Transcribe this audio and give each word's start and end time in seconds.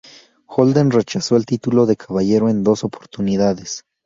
Holden 0.47 0.89
rechazó 0.89 1.35
el 1.37 1.45
título 1.45 1.85
de 1.85 1.95
caballero 1.95 2.49
en 2.49 2.63
dos 2.63 2.83
oportunidades. 2.83 3.83